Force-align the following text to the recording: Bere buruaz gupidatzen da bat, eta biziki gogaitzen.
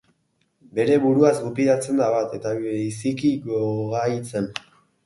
Bere 0.79 0.95
buruaz 1.03 1.33
gupidatzen 1.49 2.01
da 2.03 2.09
bat, 2.17 2.35
eta 2.41 2.57
biziki 2.65 3.35
gogaitzen. 3.49 4.55